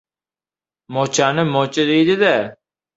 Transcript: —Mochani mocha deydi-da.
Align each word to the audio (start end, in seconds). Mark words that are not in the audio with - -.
—Mochani 0.97 1.47
mocha 1.53 1.89
deydi-da. 1.95 2.37